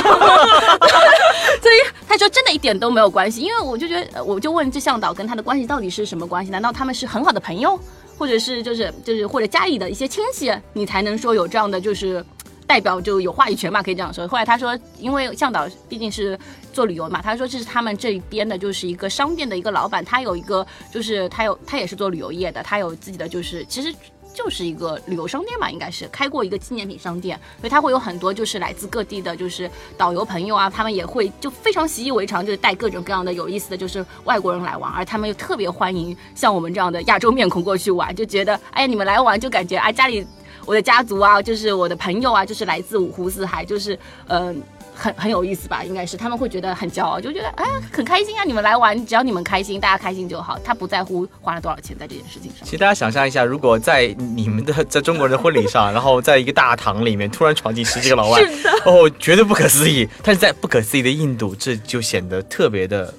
[1.70, 1.74] 以
[2.06, 3.40] 他说真的一点都没有关系。
[3.40, 6.50] 因为我就觉得，我就问这向导跟他的关系到底是什么关系？
[6.52, 7.78] 难道他们是很好的朋友，
[8.16, 12.24] 或者是就是就是或者家里的一些亲戚，你才能说有这样的就是？
[12.64, 14.26] 代表就有话语权嘛，可以这样说。
[14.26, 16.38] 后来他说，因为向导毕竟是
[16.72, 23.94] 做旅游嘛，他说这是他们这边的，就是一个商店的一个老板，他有一个就是他有他也是做旅游业的，他有自己的就是其实
[24.34, 40.26] 就是一个旅游商店嘛，应该是开过一个纪念品商店，所以他会有很多就是来自各地的，就是导游朋友啊，他们也会就非常习以为常，就是带各种各样的有意思的就是外国人来玩，而他们又特别欢迎像我们这样的亚洲面孔过去玩，就觉得哎呀你们来玩就感觉啊家里。
[40.64, 44.62] 我的家族啊，就是我的朋友啊，就是来自五湖四海，就是嗯，
[44.94, 45.84] 很很有意思吧？
[45.84, 48.44] 应该是他们会觉得很骄傲，就觉得哎很开心啊！
[48.44, 50.58] 你们来玩，只要你们开心，大家开心就好。
[50.64, 52.64] 他不在乎花了多少钱在这件事情上。
[52.64, 58.40] 其实大家想象一下，如果在你们的在中国人的婚礼上，然后在一个大堂里面突然闯进十几个老外，
[58.84, 60.08] 哦，绝对不可思议。
[60.22, 63.12] 但是在不可思议的印度，这就显得特别的。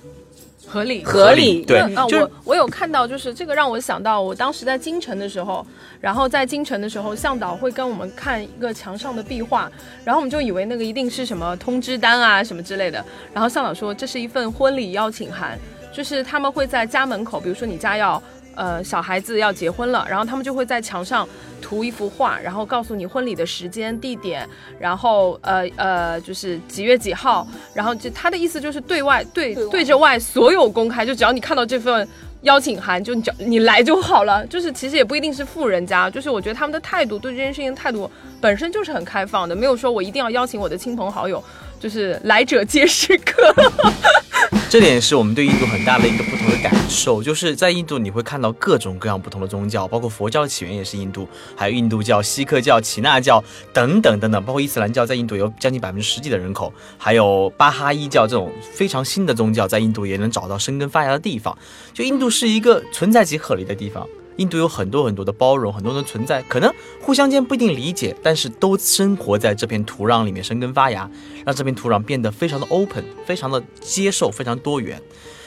[0.73, 5.63] 合理，合理，对啊，我我有看到，就是这个让我想到，我当时在京城的时候，
[6.01, 9.71] 然后在京城的时候，向导会跟我们看一个墙上的壁画，
[10.03, 15.59] 然后我们就以为那个一定是什么通知单啊什么之类的，然后向导说这是一份婚礼邀请函，
[15.91, 18.21] 就是他们会在家门口，比如说你家要。
[18.55, 21.27] 呃，小孩子要结婚了，然后他们就会在墙上
[21.61, 24.47] 涂一幅画，然后告诉你婚礼的时间、地点，
[24.79, 32.07] 然后呃呃，就是几月几号，然后就他的意思就是对外对对着外所有公开，就只要你看到这份
[32.41, 34.45] 邀请函，就你你来就好了。
[34.47, 41.43] 就是其实也不一定是富人家，就是我觉得他们的态度对这件事情的态度本身就是很开放的，没有说我一定要邀请我的亲朋好友。
[41.79, 43.53] 就是来者皆是客，
[44.69, 47.21] 这点是我们对印度很大的一个不同的感受。
[47.21, 61.55] 就是在印度，你会看到各种各样不同的宗教，包括佛教的起源也是印度，还有印度教、锡克教、耆那教等等等等，包括伊斯兰教在印度有将近百分之十几的人口，还有巴哈伊教这种非常新的宗教，在印度也能找到生根发芽的地方。
[61.93, 64.07] 就印度是一个存在即合理的地方。
[64.37, 71.09] 印度有很多很多的包容，很多的存在，可能互相间不一定理解，但是都生活在这片土壤里面生根发芽，
[71.45, 75.01] 让这片土壤变得非常的 open，非常的接受，非常多元。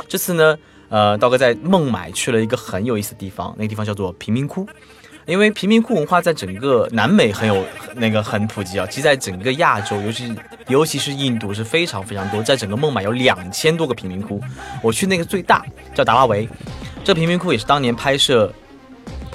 [0.06, 0.56] 这次呢，
[0.88, 4.64] 呃，道哥在孟买去了一个很有意思的地方，那个地方叫做贫民窟，
[5.26, 7.64] 因为贫民窟文化在整个南美很有
[7.96, 10.32] 那个很普及啊，其实在整个亚洲，尤其
[10.68, 14.40] 尤其是印度是非常非常多，在整个孟买有两千多个贫民窟，
[14.80, 16.48] 我去那个最大叫达拉维，
[17.02, 18.52] 这贫民窟也是当年拍摄。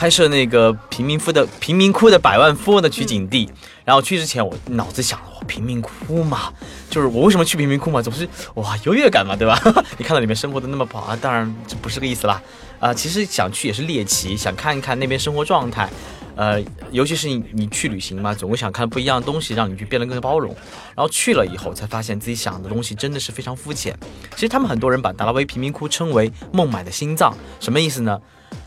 [0.01, 3.47] 拍摄那个贫民窟的贫民窟的百万富翁的取景地。
[3.85, 6.51] 然后去之前，我脑子想，我，贫民窟嘛，
[6.89, 9.55] 就是我为什么去贫民窟嘛，总是哇优越感嘛，对吧？
[9.99, 12.41] 你看到里面生活的那么不好啊，当然这不是个意思啦。
[12.79, 15.87] 啊，其实想去也是猎奇，想看一看那边生活状态。
[16.35, 16.59] 呃，
[16.89, 20.49] 尤其是你你去旅行嘛，总会想看不一样的东西，让你去变得更包容。
[20.95, 23.95] 然后去了以后，才发现自己想的东西真的是非常肤浅。
[24.33, 28.19] 其实他们很多人把达拉维贫民窟称为孟买的心脏，什么意思呢？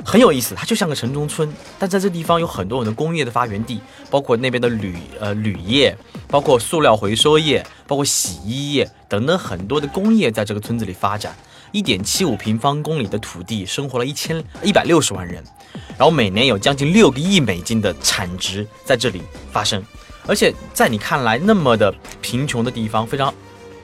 [0.05, 5.97] 很有意思，它就像个城中村，但在这地方有很多很多工业的发源地，包括那边的铝呃铝业，
[6.29, 11.35] 包括塑料回收业，包括洗衣业等等很多的工业在这个村子里发展。
[11.73, 15.43] 一点七五平方公里的土地，生活了一千一百六十万人，
[15.99, 19.83] 然后每年有将近六个亿美金的产值在这里发生，
[20.25, 23.35] 而且在你看来那么的贫穷的地方，非常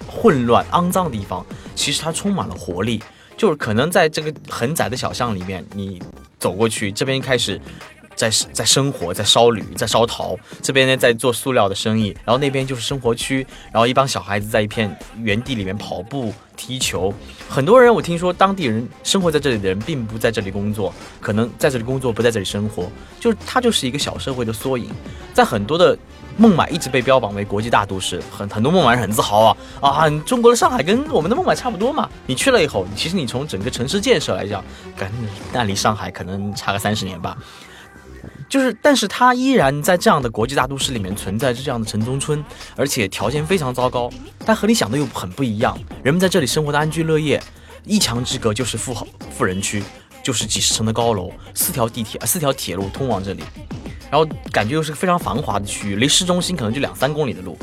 [0.06, 3.02] 混乱肮脏的地方，其实它充满了活力。
[3.40, 5.98] 就是可能在这个很窄的小巷里面，你
[6.38, 7.58] 走过去，这边开始
[8.14, 17.10] 在在生活，在烧铝，在烧陶，这边呢在做塑料的生意，然后那边就是生活区，然后一帮小孩子在一片原地里面跑步、踢球。
[17.48, 24.90] 很多人我听说，当地人生活在这里的人并不在这里工作，可能在这里工作，不在这里生活，就是它就是一个小社会的缩影，
[25.32, 25.96] 在很多的。
[26.36, 30.10] 孟买一直被标榜为国际大都市，很很多孟买人很自豪啊啊！
[30.24, 32.08] 中国的上海跟我们的孟买差不多嘛。
[32.26, 34.64] 你去了以后，其实你从整个城市建设来讲，
[34.96, 35.10] 跟
[35.52, 37.36] 那离上海可能差个三十年吧。
[38.48, 42.42] 就是，但是它依然在这样的国际大都市里面存在着这样的城中村，
[42.74, 44.10] 而且条件非常糟糕。
[44.44, 47.40] 但和你想的又很不一样，人们在这里生活的安居乐业，
[47.84, 49.82] 一墙之隔就是富豪富人区，
[50.30, 53.42] 就是几十层的高楼，四条地铁四条铁路通往这里。
[54.08, 57.58] 然后感觉又是个非常繁华的区域，离市中心可能就两三公里的路，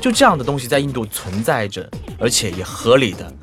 [0.00, 3.34] 就这样的东西在印度存在着，而且也合理的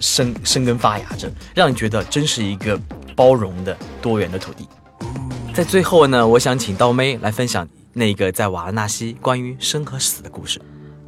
[0.00, 2.76] 生生根发芽着，让你觉得真是一个
[3.14, 4.68] 包容的多元的土地。
[5.54, 10.60] 在最后呢，我想请刀妹来分享那个在瓦拉纳西关于生和死的故事。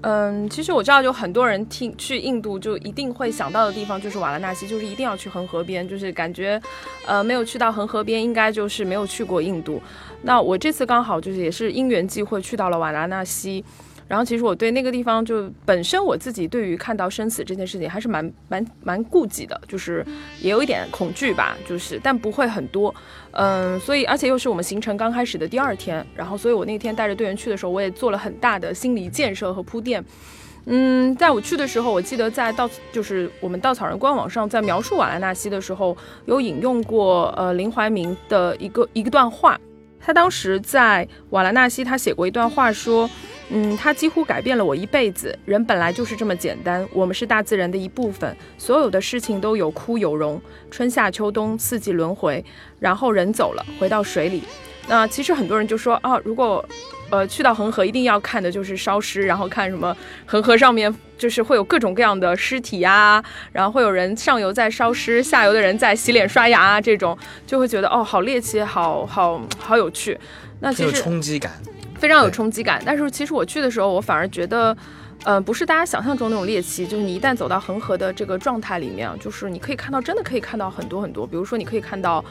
[0.02, 6.60] 嗯，其实我知道，就很多人听去印度就一定会想到的地方就是瓦拉纳西，就是一定要去恒河边，就是感觉，
[7.06, 9.80] 呃，没有去到恒河边，应该就是没有去过印度。
[10.22, 13.64] 那我这次刚好就是也是因缘际会去到了瓦拉纳西。
[14.08, 20.04] 然后其实我对那个地方就本身我自己对于看到生死这件事情还是蛮蛮蛮顾忌的，就是
[20.40, 22.94] 也有一点恐惧吧，就是但不会很多，
[23.30, 30.04] 嗯，所以而且又是我们行程刚开始的第二天，然后所以我那天带着队员去的时候，我也做了很大的心理建设和铺垫，
[30.66, 39.58] 嗯，在我去的时候，我记得在稻就是我们稻草人官网上在描述瓦拉纳西的时候，有引用过呃林怀民的一个一个段话，
[40.04, 43.08] 他当时在瓦拉纳西他写过一段话说。
[43.54, 45.38] 嗯，他几乎改变了我一辈子。
[45.44, 52.42] 人本来就是这么简单，我们是大自然的一部分，所有的事情都有枯有荣，春夏秋冬四季轮回，
[52.78, 54.42] 然后人走了，回到水里。
[54.88, 56.66] 那其实很多人就说啊，如果
[57.12, 59.94] 呃去到恒河，一定要看的就是烧尸，然后看什么
[60.26, 63.22] 恒河上面就是会有各种各样的尸体呀，
[63.52, 70.18] 然后会有人上游在烧尸，下游的人在洗脸刷牙啊，这种就会觉得哦，好猎奇，好好好有趣。
[70.60, 71.52] 那其实冲击感。
[71.98, 74.76] 非常有冲击感，但是其实我去的时候，我反而觉得，
[75.22, 82.24] 呃，不是大家想象中那种猎奇，就是你一旦走到恒河的这个状态里面，就是你可以看到，真的可以看到很多很多，比如说你可以看到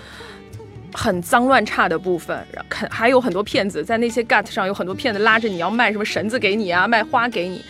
[0.93, 7.63] 很脏乱差的部分，肯还有很多骗子在那些 gut 上有很多骗子拉着你要卖什么绳子给你啊，卖花给你。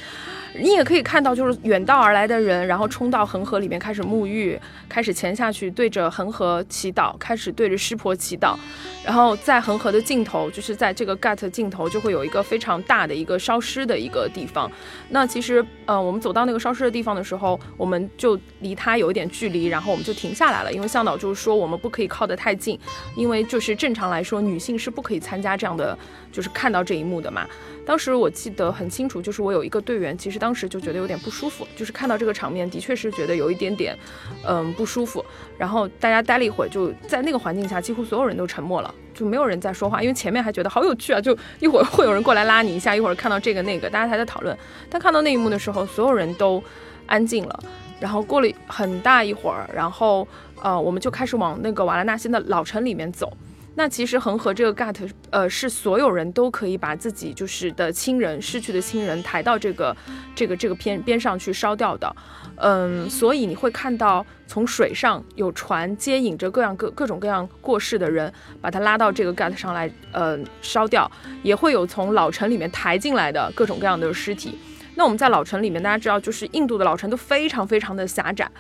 [0.60, 4.60] 你也可以看到，就是远道而来的人，然后冲到恒河里面开始沐浴，
[4.90, 8.56] 开始潜下去，对着恒河祈祷，开始对着湿婆祈祷。
[9.04, 14.70] 然后在恒河的尽头，就是在这个 gut 尽头，就会有一个非常大的一个烧尸的一个地方。
[15.10, 22.78] 那其实，呃，我们走到那个烧尸的地方的时候，我们就离它有一点距离，然后我们就停下来了，因为向导就是说我们不可以靠得太近，
[23.16, 25.98] 因为就是正常来说，女性是不可以参加这样的，
[26.32, 27.48] 就是看到这一幕的嘛。
[27.84, 33.96] 当时我记得很清楚，就是我有一个队员，其实当时就觉得有点不舒服，就是看到这个场面，的确是觉得有一点点，
[34.44, 35.24] 嗯，不舒服。
[35.56, 44.58] 然后大家待了一会儿，就在那个环境下，几乎所有人都沉默了，就没有人在说话，因为前面还觉得好有趣啊，就一会儿会有人过来拉你一下，一会儿看到这个那个，大家还在讨论。
[44.90, 46.64] 但看到那一幕的时候，所有人都
[47.06, 47.64] 安静了。
[48.00, 50.28] 然后过了很大一会儿，然后
[50.64, 53.32] 呃，我们就开始往那个瓦拉纳西的老城里面走。
[53.74, 59.96] 那其实恒河这个 gut，呃，是所有人都可以把自己就是的亲人逝去的亲人抬到这个
[60.36, 62.14] 这个这个边边上去烧掉的，
[62.58, 71.10] 嗯，所以你会看到从水上有船接引着各样各各种各样过世的人，把他拉到这个 gut 上来，呃，烧掉，
[71.42, 74.60] 也会有从老城里面抬进来的各种各样的尸体。
[74.96, 78.52] 那我们在老城里面，大家知道，就是印度的老城都非常非常的狭窄，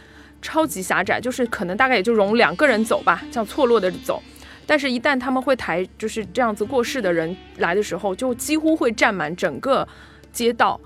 [0.41, 4.23] 超级狭窄，就是可能大概也就容两个人走吧，这样错落的走。
[4.65, 9.87] 但是，一旦他们会抬就是这样子过世的人来的时候，就几乎会占满整个
[10.31, 10.79] 街道。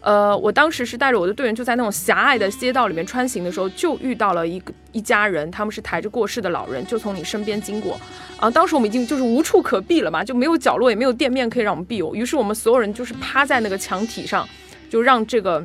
[0.00, 7.96] 呃，我当时是带着我的队员，就在那种狭隘的街道里面穿行的时候，就遇到了一个一家人，他们是抬着过世的老人，就从你身边经过。
[8.40, 11.98] 啊，当时我们已经就是无处可避了嘛，就没有角落，也没有店面可以让我们避。
[12.14, 14.44] 于是我们所有人就是趴在那个墙体上，
[14.90, 15.64] 就让这个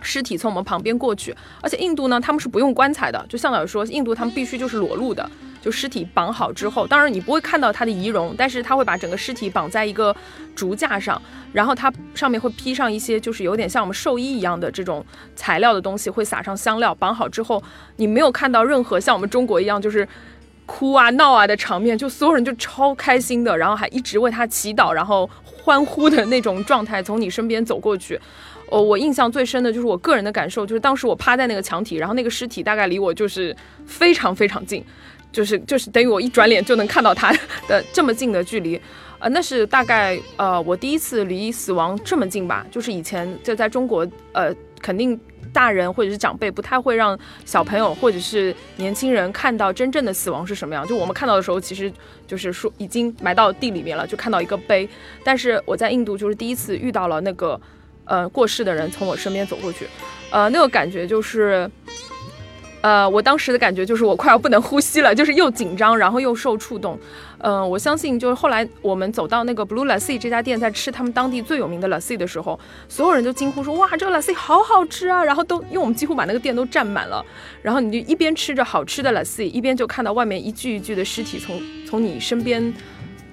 [0.00, 1.34] 尸体从我们旁边过去。
[1.60, 5.28] 而且印度呢，他们是不用棺材的，就向导说，印度他们必须就是裸露的。
[5.66, 10.14] 就尸体绑好之后，当然你不会看到他的仪容，但是他会把整个尸体绑在一个
[10.54, 11.20] 竹架上，
[11.52, 15.04] 然后它上面会披上一些就是有点像我们寿衣一样的这种
[15.34, 16.94] 材料的东西，会撒上香料。
[16.94, 17.60] 绑好之后，
[17.96, 20.06] 你没有看到任何像我们中国一样就是
[20.66, 28.20] 哭啊闹啊的场面，就所有人就超开心的，然后还一直为他祈祷，然后欢呼的那种状态从你身边走过去。
[28.68, 34.84] 哦，我印象最深的就是我个人的感受，就是当时我趴在那个墙体，然后那个尸体大概离我就是非常非常近。
[35.36, 37.30] 就是就是等于我一转脸就能看到他
[37.68, 38.80] 的这么近的距离，
[39.18, 42.66] 呃，那是大概呃我第一次离死亡这么近吧。
[42.70, 45.20] 就是以前就在中国，呃，肯定
[45.52, 50.86] 大人或者是长辈不太会让小朋友或者是年轻人看到真正的死亡是什么样。
[50.86, 51.92] 就我们看到的时候，其实
[52.26, 54.88] 就是说已经埋到地里面了，就看到一个碑。
[55.22, 57.60] 但是我在印度就是第一次遇到了那个
[58.06, 59.86] 呃过世的人从我身边走过去，
[60.30, 61.70] 呃，那个感觉就是。
[62.86, 66.96] 呃，我当时的感觉就是我快要不能呼吸了， 就是又紧张，然后又受触动。
[67.38, 72.56] 嗯，我相信就是后来我们走到那个 Blue Lassi 这家店，在吃他们当地最有名的 Lassi 的时候，
[72.88, 77.24] 所有人都惊呼说：“哇，这个 Lassi 好好吃啊！”然后都因为我们几乎把那个店都占满了，
[77.60, 82.72] 然后你就一边吃着好吃的 Lassi，一边就看到外面一具一具的尸体从从你身边。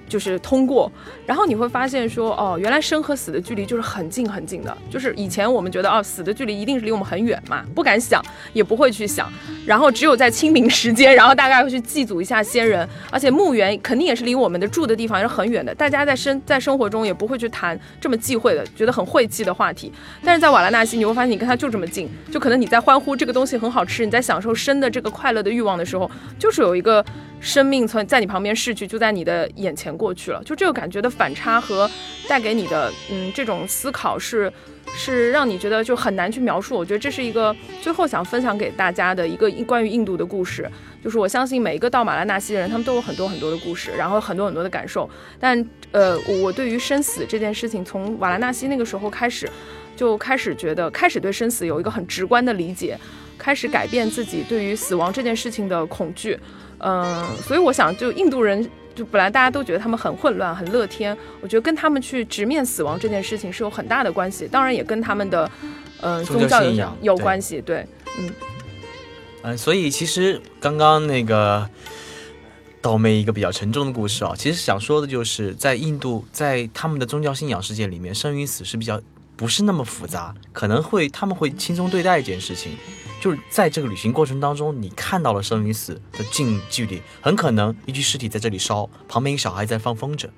[0.08, 0.90] 就是通过，
[1.26, 4.76] 然后你会发现说，哦，原来生和死的距离就是很近很近的。
[4.90, 9.32] 就是以前我们觉得，哦，死的距离一定是离我们很远嘛，不敢想，也不会去想。
[9.66, 12.88] 然后只有在清明时间，然后大概会去祭祖一下先人。
[13.10, 15.74] 而且墓园肯定也是离我们的住的地方也是很远的。
[15.74, 19.92] 大家在生在生活中也不会去谈这么忌讳的，觉得很晦气的话题。
[20.22, 27.04] 但是在瓦拉纳西，你会发现你跟他就这么近，就可能你在欢呼这个东西很好吃，你在享受生的这个快乐的欲望的时候，就是有一个。
[27.44, 30.42] 生命从在你旁边逝去，就在你的眼前过去了。
[30.44, 31.88] 就这个感觉的反差和
[32.26, 34.50] 带给你的，嗯，这种思考是，
[34.96, 36.74] 是让你觉得就很难去描述。
[36.74, 40.66] 我觉得这是一个最后想分享给大家的一个关于印度的故事。
[41.02, 45.08] 就是我相信每一个到马拉纳西的人，他们都有很多很多的故事，然后很多很多的感受。
[45.38, 49.46] 但呃，我对于生死这件事情，从瓦拉纳西那个时候开始，
[49.94, 52.98] 就开始觉得，开始对生死有一个很直观的理解，
[53.36, 56.38] 开始改变自己对于死亡这件事情的恐惧。
[56.86, 58.62] 嗯，所以我想，就印度人，
[58.94, 65.50] 就本来大家都觉得他们很混乱、很乐天，我觉得跟他们去直面死亡这件事情是有很大的关系，当然也跟他们的，
[66.02, 67.58] 呃，宗教信仰有关系。
[67.62, 67.86] 对，
[68.18, 68.30] 嗯，
[69.44, 71.66] 嗯，所以其实刚刚那个
[72.82, 79.00] 倒霉一个比较沉重的故事啊，其实想说的就是在印度，在他们的宗教信仰世界里面，生与死是比较
[79.36, 82.76] 不是那么复杂，可能会他们会轻松对待一件事情。
[83.20, 90.28] 就是在这个旅行过程当中，你看到了生与死的近距离，很可能一具尸体在这里烧，旁边一个小孩在放风筝，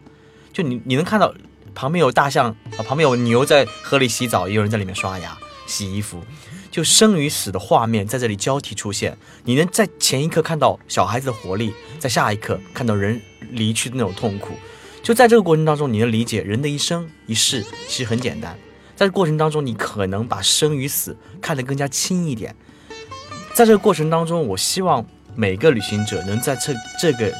[0.52, 1.34] 就你你能看到
[1.74, 5.36] 旁边有大象啊，旁边有牛在河里洗澡，也有人在里面刷牙、
[5.66, 6.22] 洗衣服，
[6.70, 9.18] 就生与死的画面在这里交替出现。
[9.42, 13.20] 你能在前一刻看到小孩子的活力，在下一刻看到人
[13.50, 14.54] 离去的那种痛苦。
[15.02, 18.56] 就在这个过程当中，你能理解人的一生一世其实很简单。
[18.96, 22.56] 在这过程当中，你可能把生与死看得更加轻一点。
[23.54, 27.32] 在这个过程当中，我希望每个旅行者能在这这个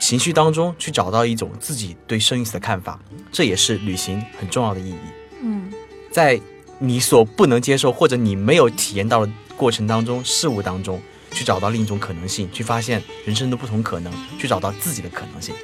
[0.00, 3.00] 情绪当中去找到一种自己对生与死的看法，
[3.30, 4.96] 这也是旅行很重要的意义。
[5.40, 5.72] 嗯，
[6.10, 6.40] 在
[6.80, 11.00] 你所不能接受或者你没有体验到的过程当中、事物当中，
[11.30, 15.54] 去找到另一种可能性，去发现人生的不同可能，去找到自己的可能性。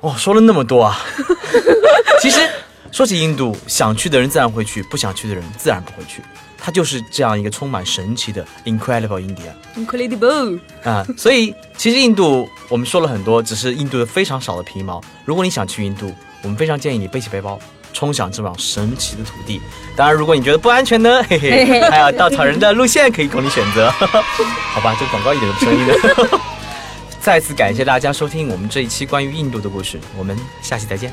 [0.00, 0.96] 哦，说了那么多啊，
[2.20, 2.38] 其实
[2.94, 6.22] 说起印度，想去的人自然会去，不想去的人自然不会去。
[6.56, 11.04] 它就是这样一个充满神奇的 incredible India，incredible 啊！
[11.18, 15.02] 所以其实印度我们说了很多，只是印度的非常少的皮毛。
[15.24, 17.58] 如果你想去印度，我们非常建议你背起背包，
[17.92, 19.60] 冲向这往神奇的土地。
[19.96, 23.90] 当然，如果你觉得不安全呢， 嘿嘿，还有稻草人的路线可以供你选择。
[23.90, 26.40] 好吧，这广告一点都不生意的。
[27.20, 31.12] 再次感谢大家收听我们这一期关于印度的故事，我们下期再见，